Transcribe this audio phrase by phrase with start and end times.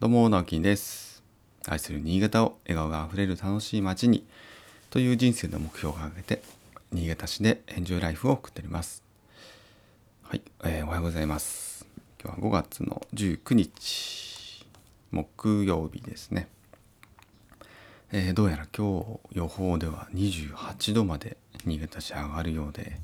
[0.00, 1.24] どうも、直樹です。
[1.66, 4.24] 愛する新潟を笑顔があふれる楽しい街に
[4.90, 6.40] という人生の目標を掲げて、
[6.92, 9.02] 新潟市でエンジョイライフを送っております。
[10.22, 11.84] はい、えーおはようございます。
[12.22, 14.64] 今日は5月の19日、
[15.10, 16.46] 木曜日ですね。
[18.12, 23.00] えーどうやら今日予報では28度まで新潟市上がるようで、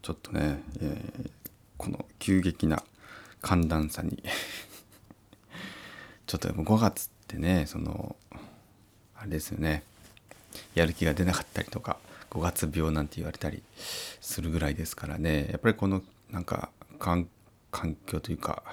[0.00, 1.30] ちょっとね、えー
[1.76, 2.82] この急激な
[3.42, 4.22] 寒暖差に
[6.38, 8.16] ちょっと5月ってねその
[9.16, 9.84] あれですよね。
[10.74, 11.96] やる気が出なかったりとか
[12.30, 13.62] 5月病なんて言われたり
[14.20, 15.48] するぐらいですからね。
[15.50, 16.02] やっぱりこの
[16.32, 17.28] なんか環
[17.70, 18.64] 環境というか、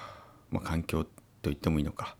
[0.49, 1.09] まあ、環境と
[1.43, 2.16] 言ってもいいのか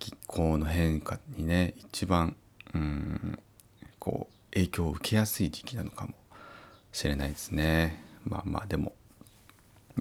[0.00, 2.34] 気候の変化にね一番
[2.74, 3.38] うん
[4.00, 6.14] こう影響を受けやすい時期なのかも
[6.92, 8.04] しれないですね。
[8.24, 8.92] まあまあでも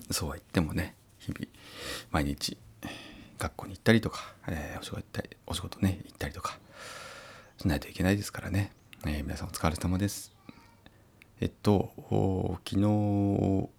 [0.09, 1.45] そうは言ってもね日々
[2.09, 2.57] 毎日
[3.41, 6.59] 学校に行ったりとか、えーお仕事ったりお仕事ね行ったりとか
[7.57, 8.71] しないといけないですからね、
[9.03, 10.31] えー皆さんお疲れ様です。
[11.39, 11.91] えっと
[12.63, 13.69] 昨日お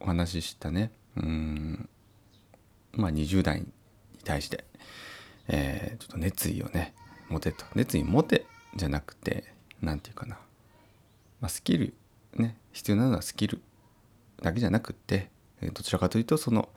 [0.00, 1.88] 話ししたねうん
[2.92, 3.66] まあ20代に
[4.24, 4.64] 対して、
[5.48, 6.94] えーちょっと熱意をね
[7.28, 7.66] 持てと。
[7.74, 8.46] 熱意持て
[8.76, 9.44] じゃなくて
[9.82, 10.36] なんていうかな、
[11.42, 11.92] まあ、スキル
[12.36, 13.60] ね必要なのはスキル
[14.40, 15.28] だけじゃなくって
[15.62, 16.70] どちらかというとその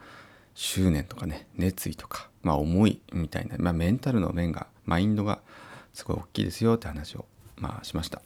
[0.60, 5.40] 執念とかね熱意とか、まあ、思いみたいな、まあ、メンタルの面がマインドが
[5.94, 7.26] すごい大きいですよって話を、
[7.58, 8.24] まあ、しました。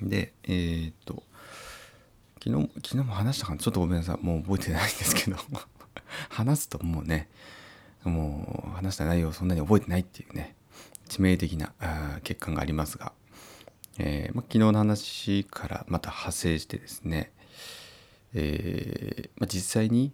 [0.00, 1.24] でえーっと
[2.40, 3.58] 昨日昨日も話したかな？
[3.58, 4.24] ちょっとごめんなさい。
[4.24, 5.36] もう覚えてないんですけど。
[6.30, 7.28] 話すともうね
[8.04, 10.54] もう話した内容をそんなに覚えてないっていうね
[11.08, 11.72] 致命的な
[12.22, 13.12] 欠陥がありますが、
[13.98, 17.32] えーま、昨日の話からまた派生してですね
[18.34, 20.12] えーま、実際に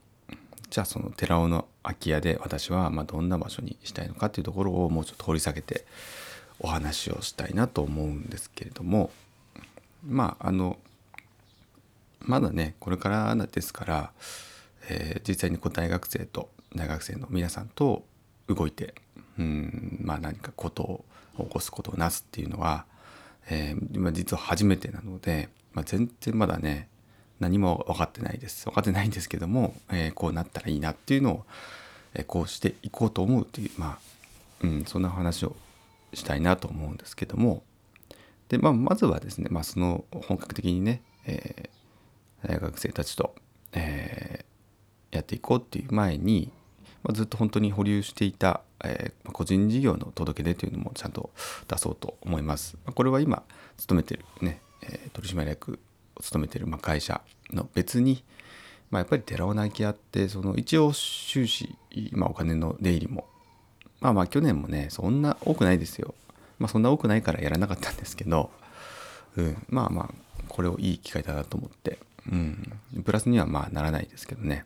[0.75, 5.85] じゃあその寺尾の空き家で私はまどんな場所にしたいのかっていうところをもうちょっと掘り下げて
[6.59, 9.13] お話をしたいなと思うんですけれども
[10.05, 10.77] まああの
[12.23, 14.13] まだねこれからですから、
[14.89, 18.03] えー実際にこう大学生と大学生の皆さんと
[18.49, 18.95] 動いて
[19.39, 21.05] うんまあ何かことを
[21.39, 22.85] 起こすことをなすっていうのは、
[23.49, 26.89] えー今実は初めてなので、まあ、全然まだね
[27.45, 31.45] 何も分かってないです分かってないんですけども、えーこうなったらいいなっていうのを、
[32.15, 33.99] えーこうしていこうと思うというまあ、
[34.63, 35.55] うん、そんな話を
[36.15, 37.63] したいなと思うんですけども
[38.49, 41.75] で、まあ、まずはですね、まあ、その本格的にね、えー
[42.47, 43.35] 大学生たちと、
[43.73, 44.45] え
[45.11, 46.51] やっていこうっていう前に、
[47.03, 51.31] まあ、ずっと本当に保留していた、えー個人事業の届け出というのもちゃんと
[51.69, 52.77] 出そうと思います。
[52.85, 53.43] まこれは今
[53.79, 55.79] 勤めてるね、え取締役
[56.17, 57.21] を務めてるま会社
[57.53, 58.23] の別に、
[58.91, 61.75] まあ、やっぱり寺尾泣きあってその一応収支、
[62.13, 63.27] まあ、お金の出入りも
[64.01, 66.15] まあまあ去年もねそんな多くないですよ。
[66.59, 68.51] まあそんな多くないからやらなかったんですけど、
[69.37, 71.99] うん、まあまあこれをいい機会だなと思って、
[72.31, 74.65] うん、プラスにはまあならないですけどね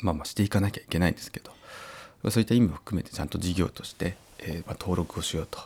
[0.00, 1.50] まあまあしていかなきゃいけないんですけど
[2.30, 5.58] そういった意味も含めてちゃんと事業として、えーまあ、登録をしようと、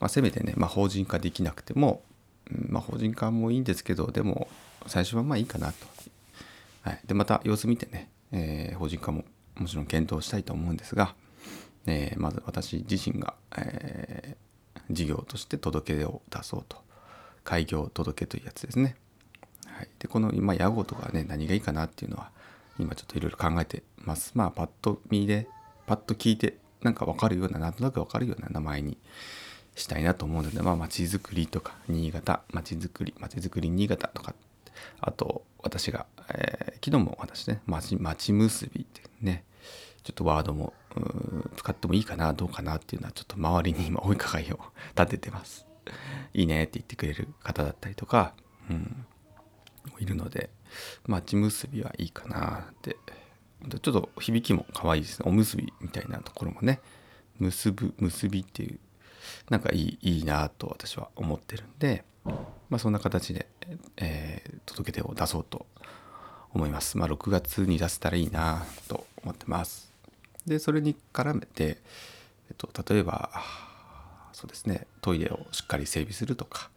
[0.00, 2.02] まあ、せめてね、まあ、法人化できなくても、
[2.50, 4.48] まあ、法人化もいいんですけどでも
[4.86, 5.86] 最初はまあいいかなと、
[6.82, 9.24] はい、でまた様子見てね、えー法人化も
[9.56, 11.14] もちろん検討したいと思うんですが、
[11.86, 14.48] えーまず私自身が、えー
[14.90, 16.78] 事業として届け出を出そうと
[17.44, 18.96] 開業届というやつですね。
[19.66, 22.30] はい、でこの今屋号とかね何がいいかなっていうのは
[22.78, 24.32] 今ちょっといろいろ考えてます。
[24.34, 25.46] まあパッと見で
[25.86, 28.98] パッと聞いてなんか分かるようななんとなく分かるような名前に
[29.78, 34.34] したいなと思うのでまあ街づくりとか新潟街づくり街づくり新潟とか
[35.00, 39.44] あと私が、えー昨日もお話ね街街結びってね
[40.04, 40.72] ちょっとワードも
[41.56, 44.60] 使ってもいいかなどうかなっていうのはちょっと周りに今追いかけを
[44.96, 45.66] 立ててます。
[46.34, 48.34] いいねって言ってくれる方だったりとか、
[48.70, 49.06] うん、
[49.98, 50.50] いるので
[51.06, 52.96] 町結びはいいかなって
[53.68, 56.80] ちょっと響きも可愛いですねおむすびみたいなところもね
[57.38, 58.78] 結ぶ結びっていう
[59.50, 63.46] なんかいいいいなと私は思ってるんで、まあ、そんな形で、
[63.96, 65.66] えー届け出を出そうと
[66.52, 66.98] 思います。
[66.98, 69.92] まあ、6月に出せたらいいなと思ってます。
[70.46, 71.78] でそれに絡めて、
[72.48, 73.30] えっと、例えば
[74.32, 76.70] そうですねトイレをしっかり整備するとか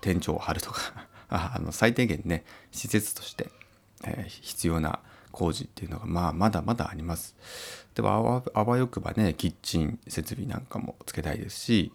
[0.00, 0.80] 天井を張るとか
[1.28, 3.50] あ あの最低限ね施設として、
[4.04, 5.00] えー必要な
[5.32, 7.36] 工事っていうのがまあまだまだあります。
[7.94, 11.92] でもあわよくばねキッチン設備なんかもつけたいですし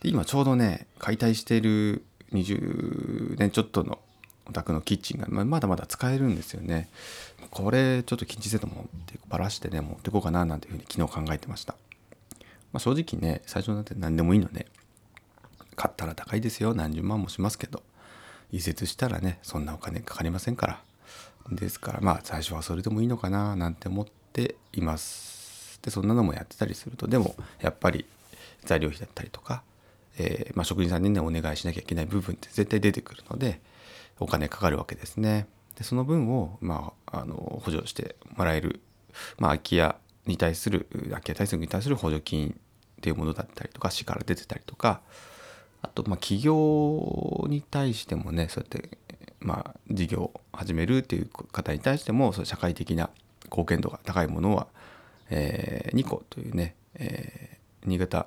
[0.00, 4.00] で今ちょうどね解体している20年ちょっとの
[4.48, 6.88] お宅のキッチンがまだまだ使えるんですよね。
[7.50, 11.74] これちょっとキッチンセット持ってばらしてね持ってこうかななんていうふうに昨日考えてました、
[12.72, 14.66] まあ、正直ね最初なんて何でもいいので
[15.74, 16.74] 買ったら高いですよ。
[16.74, 17.82] 何十万もしますけど
[18.52, 20.82] 移設したらねそんなお金かかりませんから。
[21.52, 28.06] ですからまあ最初はそれでもいいのかななんて思っていますでそんなのもやってたりするとでもやっぱり
[28.64, 29.62] 材料費だったりとか、
[30.18, 33.60] えー、まあ、職人さんにねお願いしなきゃいけない部分って絶対出てくるので
[34.18, 35.46] お金かかるわけですね。
[35.76, 38.80] でその分を、まあ、あの補助してもらえる、
[39.38, 39.96] まあ、空き家
[40.26, 45.02] に対する空き家対策に対する補助金っていうものだったりとか市から出てたりとか
[45.82, 48.96] あとまあ企業に対してもねそうやって
[49.46, 53.10] まあ事業を始めるっていう方に対してもそ社会的な
[53.44, 54.66] 貢献度が高いものは、
[55.30, 58.26] えー、2個というね、えー、新潟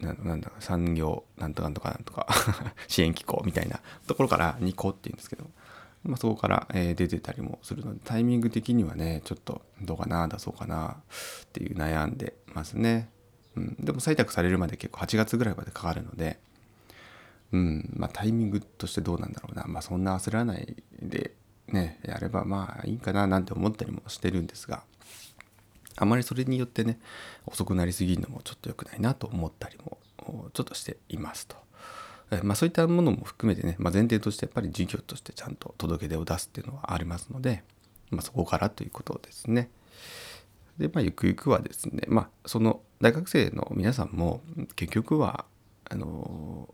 [0.00, 2.26] なんだ産業なんとかなんとかなんとか
[2.88, 5.48] 支援機構みたいなところから2個っていうんですけど、
[6.04, 10.96] まあ、そこから、え出てたりもするのでタイミング的にはねちょっとどうかな出そうかな
[11.44, 13.10] っていう悩んでますね。
[13.54, 16.40] うん、でも採択されるまで結構8月ぐらいまでかかるので、
[17.52, 21.34] うんまあ、タイミングとしてどうなんだろうな、まあ、そんな焦らないで
[21.68, 24.82] ねやればまあいいかななんて思ったりもしてるんですが
[25.96, 26.98] あまりそれによってね
[27.46, 29.98] 遅くなりすぎるのもちょっと良くないなと思ったりも
[30.52, 31.56] ちょっとしていますと。
[32.42, 37.62] まあ、そういったものも含めてね、まあ、前提としてやっぱり事業としてちゃんと届け出を出すっていうのはありますので、
[38.10, 39.68] まあ、そこからということですね。
[40.78, 44.40] でまあゆくゆくはですねまあその大学生の皆さんも
[44.76, 45.44] 結局は
[45.90, 46.72] あの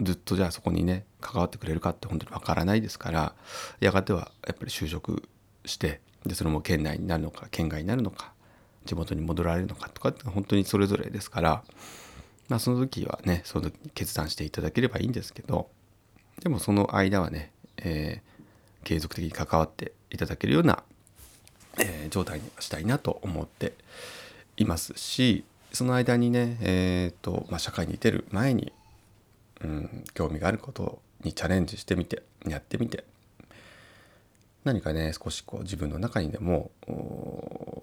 [0.00, 3.34] ずっとじゃあそこにね関わってくれるかって本当にわからないですから
[3.80, 5.28] やがてはやっぱり就職
[5.64, 8.32] してでそれも県内になるのか県外になるのか
[8.84, 11.64] 地元に戻られるのかとかって本当にそれぞれですから、
[12.48, 15.68] まあ、その時はねその時決断していただければいいんですけど
[16.42, 20.82] でもその間はね、えー、継続的に関わっていただけるような、
[21.78, 23.74] えー、状態にしたいなと思って
[24.56, 25.44] いますし
[25.74, 28.72] その間にね、えーとまあ、社会に出る前に、
[29.64, 33.04] うん、興味があることにチャレンジしてみてやってみて。
[34.64, 36.70] 何かね少しこう自分の中にでも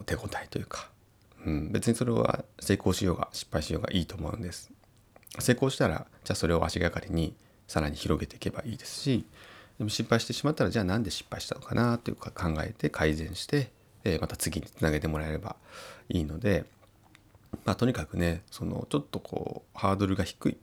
[0.07, 0.89] 手応えというか、
[1.45, 4.71] うん、別にそれは成功しようが失敗しようがいいと思うんです。
[5.39, 7.35] 成功したらじゃあそれを足がかりに
[7.67, 9.25] さらに広げていけばいいですし
[9.77, 13.71] でも失敗してしまったらじゃあなんで失敗したのかなというか考えて改善して、
[14.03, 15.55] え、また次につなげてもらえれば
[16.09, 16.65] いいので、
[17.63, 20.57] まあ、とにかくねそのちょっとこうハードルが低い、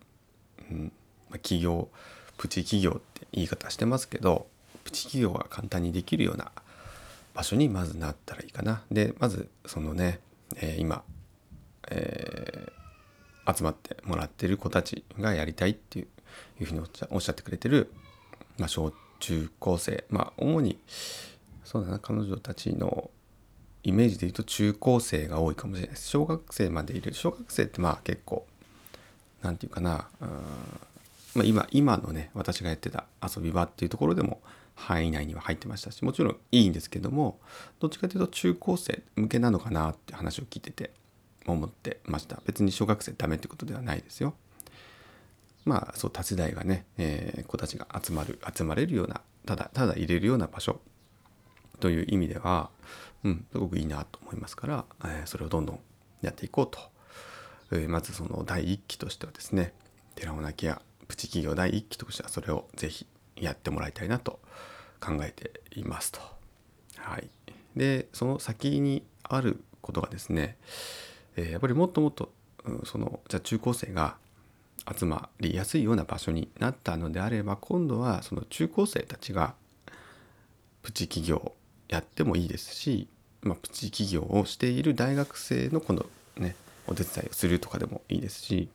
[0.70, 0.92] うん
[1.30, 1.88] まあ、企業
[2.36, 4.46] プチ企業って言い方してますけど
[4.84, 6.52] プチ企業が簡単にできるような
[7.34, 8.82] 場所にまずなったらいいかな。
[8.90, 10.20] でまずそのね、
[10.56, 11.02] えー、今、
[11.90, 16.06] えー、集まってもらってる子たちがやりたいっていう
[16.60, 16.80] いうふうに
[17.10, 17.92] おっしゃってくれてる、
[18.58, 20.04] まあ、小中高生。
[20.10, 20.78] まあ主に
[21.64, 23.10] そうだな彼女たちの
[23.82, 26.08] イメージで言うと中高生が多いかもしれないです。
[26.08, 27.12] 小学生までいる。
[27.14, 28.46] 小学生ってまあ結構
[29.42, 30.28] 何て言うかなうん
[31.38, 34.40] まあ、今今のね私がやってた遊び場っていうところでも
[34.74, 37.38] 範囲内には入ってましたしもちろんいいんですけども
[37.78, 40.92] どっちかというと中高生向けなのかなって話を聞いてて
[41.46, 42.42] 思ってました。
[42.44, 44.34] 別に小学生ダメってことではないですよ。
[45.64, 50.80] まあそう多世代がね、えー、子たちが集まる集まれるようなただただ入れるような場所
[51.80, 52.70] という意味では
[53.24, 55.80] うんすごくいいなと思いますから、えー、それをどんどん
[56.22, 56.78] やっていこうと、
[57.72, 59.72] えー、まずその第一期としてはですね
[60.14, 64.38] 寺尾泣きやプチ企業第一期としてはそれをぜひやってもらいたいなと
[65.00, 66.20] 考えていますと。
[66.96, 67.28] はい、
[67.76, 70.56] でその先にあることがですね、
[71.36, 72.32] えー、やっぱりもっともっと、
[72.64, 74.16] うん、そのじゃ中高生が
[74.96, 79.54] 集まりやすいような場所になったのであれば今度はその中高生たちが
[80.82, 81.52] プチ企業
[81.88, 83.08] やってもいいですし、
[83.42, 86.54] まあ、プチ企業をしている大学生の今度ね
[86.86, 88.68] お手伝いをするとかでもいいですし、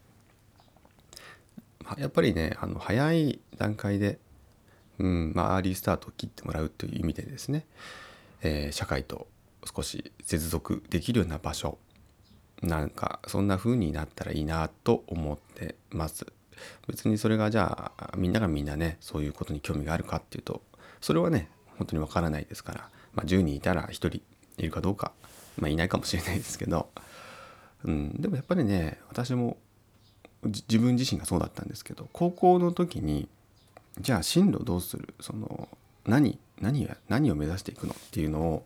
[1.97, 4.19] やっぱりねあの早い段階で
[4.99, 7.65] うんまあ、アーリースタートを切ってもらうという意味でですね、
[8.41, 9.27] えー、社会と
[9.75, 11.77] 少し接続できるような場所
[12.61, 16.25] なんかそんな風になったらいいなと思ってます。
[16.87, 20.61] 別にそれがじゃあみんながみんなねそういうことに興味があるかっていうと
[21.01, 24.21] それはね本当にわからないですから、まあ、10人いたら1人い
[24.59, 25.11] るかどうか、
[25.57, 26.89] まあ、いないかもしれないですけど、
[27.83, 29.57] うん、でもやっぱりね私も
[30.45, 33.27] 自分自身がそうだったんですけど高校の時に
[33.99, 35.13] じゃあ進路どうする？
[35.19, 35.69] その
[36.05, 37.93] 何何何を目指していくの？
[37.93, 38.65] っていうのを、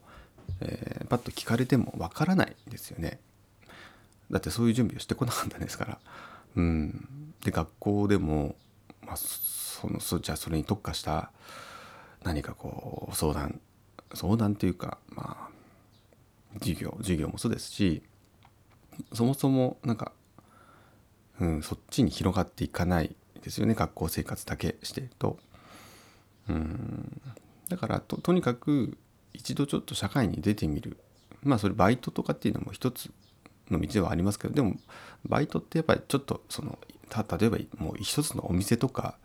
[0.61, 3.19] えー、パッと聞かれてもわからないですよね。
[4.31, 5.99] だってそういう準備をしてこなかったんですから。
[6.55, 8.55] うん、で学校でも、
[9.05, 11.31] まあ、そのそじゃあそれに特化した
[12.23, 13.59] 何かこう相談
[14.13, 15.49] 相談というかまあ
[16.59, 18.01] 授業授業もそうですし
[19.13, 20.11] そもそもなんか、
[21.39, 25.37] うん、そっちに広がっていかないですよね学校生活だけしてると。
[26.49, 27.21] うん。
[27.69, 28.97] だからとにかく
[29.33, 30.97] 一度ちょっと社会に出てみる。
[31.43, 33.11] まあそれバイトとかっていうのも一つ
[33.69, 34.75] の道ではありますけどでも
[35.25, 36.77] バイトってやっぱりちょっとその
[37.39, 39.17] 例えばもう一つのお店とか、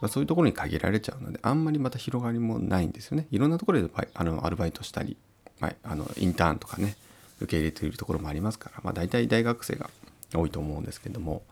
[0.00, 3.26] まあ、そういうところに限られちゃうのであんまりまた広がりもないんですよね。
[3.30, 5.16] いろんなところであのアルバイトしたり、
[5.60, 6.96] はい、あのインターンとかね
[7.40, 9.90] 受け入れているところもありますから、まあ、大体大学生が
[10.36, 11.42] 多いと思うんですけども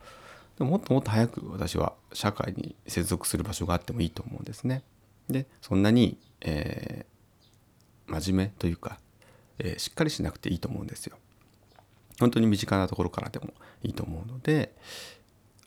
[0.58, 4.82] でももっともっと早く私は社会に接続する場所があってもいいと思うんですね。
[5.28, 8.99] でそんなに、えー、真面目というか、
[9.58, 11.16] えー、しっかりしなくていいと思うんですよ。
[12.18, 14.75] 本当に身近なところからでもいいと思うので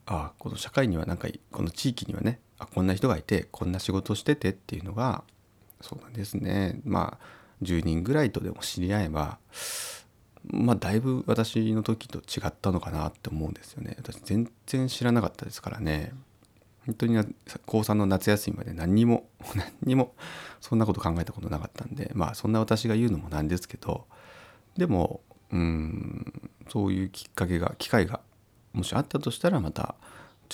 [0.05, 5.23] ああこの社会にはなんかこの地域にはねあこんな人がいてこんな仕事をしててっていうのが
[5.81, 7.25] そうなんですねまあ
[7.63, 9.39] 10人ぐらいとでも知り合えば
[10.47, 13.95] まあだいぶ私の時と違ったのかなって思うんですよね。
[13.97, 16.13] 私全然知らなかったですからね。
[16.85, 17.17] 本当に
[17.65, 20.13] 高3の夏休みまで何にも 何にも
[20.59, 24.05] そんなこと考えたことなかったんでまあそんな私が言うのもなんですけど
[24.75, 25.21] でも
[25.51, 28.19] うんそういうきっかけが機会が
[28.73, 29.95] もしあったとしたらまた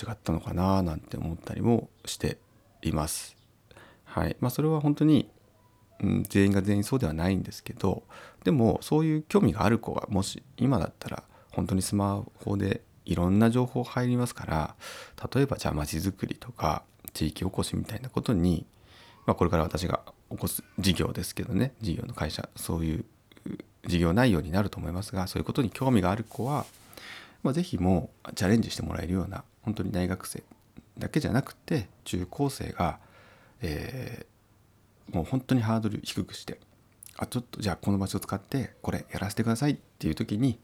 [0.00, 2.38] 違ったのかななんて思ったりもして
[2.82, 3.36] います。
[4.04, 4.36] はい。
[4.40, 5.30] まあ、それは本当に
[6.02, 8.02] うん、全員が全員そうではないんですけど
[8.44, 14.74] でもそういう興味がある子がもし今だったら本当にスマホでいろんな情報入りますから
[15.34, 18.66] 例えばじゃあ街づくりとか地域おこしみたいなことに、
[19.26, 23.04] まあ、これから私が起こす事業ですけどね事業の会社そういう
[23.86, 26.66] 事業内容になると思いますがそういうことに興味がある子は、
[27.42, 30.42] まあ、是非もうチャレンジしてもらえるような本当に大学生
[30.98, 32.98] だけじゃなくて中高生が、
[33.62, 34.26] え
[35.12, 36.58] もう本当にハードル低くして
[37.16, 40.58] あちょっとじゃあこの場所を使ってこれやらせてくださいっていう時に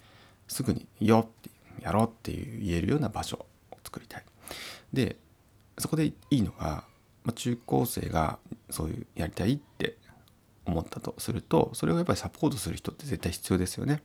[0.48, 1.50] すぐに「よ」って
[1.80, 4.24] やろうっていう言えるような場所を作りたい。
[4.92, 5.16] で
[5.78, 6.84] そこでいいのが、
[7.24, 8.38] まあ、中高生が
[8.70, 9.98] そういうやりたいって
[10.64, 14.02] 思ったとするとそれをやっぱりサポートする人って絶対必要ですよね。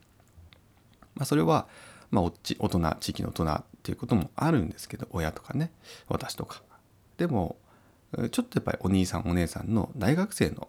[1.15, 1.67] まあ、それは、
[2.09, 5.71] まあ、大人地域の大人っていうこともあるんですけど親とかね
[6.07, 6.61] 私とか。
[7.17, 7.57] でも
[8.13, 10.67] ちょっとやっぱりお兄さんお姉さんの大学生の、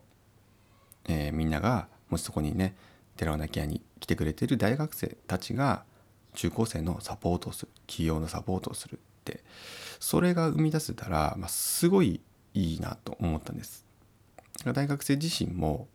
[1.09, 2.77] えー、みんながもしそこにね
[3.17, 5.85] 寺尾泣き屋に来てくれてる大学生たちが
[6.35, 9.43] 中高生のサポートをする企業のサポートをするって
[9.99, 12.21] それが生み出せたら、まあ、すごい
[12.55, 13.87] いいなと思ったんです。
[14.65, 15.89] 大学生自身も、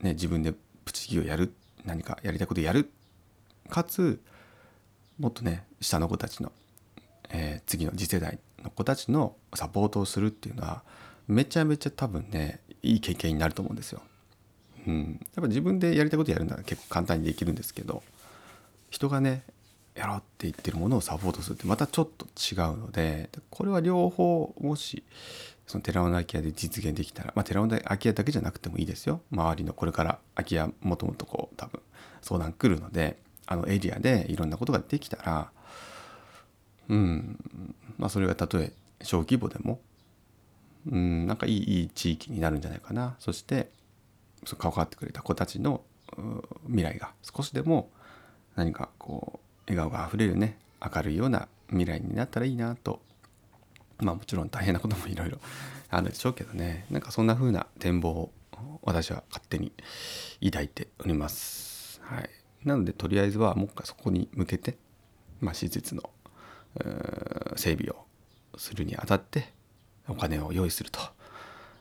[0.00, 0.52] ね、自分で
[0.84, 1.54] プチ企業やる
[1.84, 2.90] 何かやりたいことやる
[3.68, 4.20] かつ
[5.18, 6.50] もっとね下の子たちの、
[7.30, 10.82] えー、次の次世代の子たちのサポートをするっていうのは
[11.28, 14.02] めちゃめちゃ多分ねいい経験になると思うんですよ。
[14.86, 18.02] うん、やっぱ自分でやりたいことやるなら結構簡単にできるんですけど
[18.90, 19.42] 人がね
[19.94, 25.04] やろうって言ってるものをサポートするってまたちょっと違うのでこれは両方もし
[25.66, 31.80] その寺尾の空き家で実現できたらまあ寺尾の空き家だけじゃなくてもいいですよ周りのこれから空き家もともとこう多分
[32.20, 33.16] 相談来るので
[33.46, 35.50] あのエリアでいろんなことができたら
[36.88, 37.38] うん。
[37.98, 38.72] まあそれがたとえ
[39.02, 39.80] 小規模でも
[40.90, 43.16] うんなんかいいいい地域になるんじゃないかな。
[43.18, 43.70] そして
[44.44, 45.82] そ関わってくれた子たちの
[46.66, 47.90] 未来が少しでも
[48.56, 50.58] 何かこう笑顔があふれるね
[50.94, 53.00] 明るいような未来になったらいいなと。
[53.98, 55.38] まあもちろん大変なこともいろいろ
[55.88, 56.86] あるでしょうけどね。
[56.90, 58.32] なんかそんな風な展望を
[58.82, 59.72] 私は勝手に
[60.44, 62.00] 抱いております。
[62.02, 62.28] はい、
[62.64, 64.76] なのでとりあえずはもう一回そこに向けて、
[65.40, 66.10] まあ、施設の
[67.56, 68.04] 整備を
[68.56, 69.52] するにあたって
[70.08, 71.00] お金を用意すると、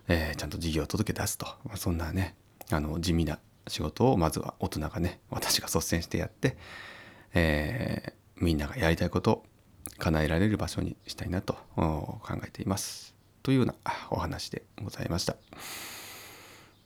[0.08, 2.36] えー、ちゃんと事業を届け出すと、まあ、そんなね
[2.72, 6.58] あの地味な仕事をまずは大人がね私が率先してやって、
[7.34, 9.44] えー、みんながやりたいことを
[9.98, 13.14] 叶えられる場所にしたいなと考えています。
[13.42, 13.76] というような
[14.10, 15.36] お話でございました。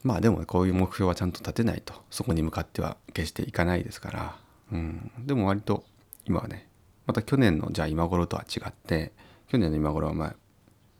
[0.03, 4.35] まあでも、ね、こういう目標はちゃんと立てないとそこに向かっては決していかないですから、
[4.71, 5.83] うん、でも割と
[6.25, 6.67] 今はね
[7.07, 9.13] また去年のじゃあ今頃とは違って
[9.47, 10.35] 去年の今頃はまあ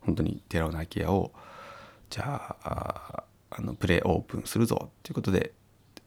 [0.02, 1.32] 本当に寺尾の空き家を
[2.10, 5.54] じゃああのプレオープンするぞっていうことで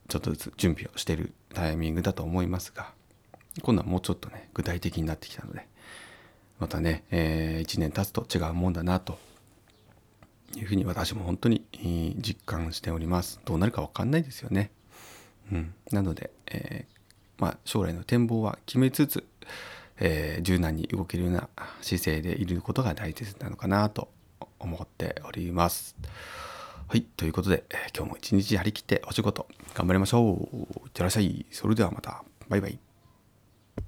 [0.08, 2.92] ちょっとずつ準備をしてるタイミングだと思いますが
[3.62, 5.66] 今度はもうちょっとね具体的になってきたので
[6.58, 9.18] またね、えー、1年経つと違うもんだなと
[10.56, 11.64] いうふうに私も本当に
[12.18, 13.40] 実感しております。
[13.44, 14.70] どうなるか分かんないですよね、
[15.52, 19.24] うん、なので、えー、まあ、将来の展望は決めつつ
[20.00, 21.48] えー、柔軟に動けるような
[21.80, 24.08] 姿勢でいることが大切なのかなと
[24.58, 25.96] 思っております。
[26.88, 27.02] はい。
[27.02, 30.86] ということで、えー、今日も一日張り切ってお仕事頑張りましょう。
[30.86, 31.46] いってらっしゃい。
[31.50, 32.24] それではまた。
[32.48, 32.89] バイバイ。